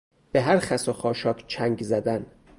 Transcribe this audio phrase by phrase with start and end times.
[0.31, 2.25] به هر خس و خاشاک چنگ زدن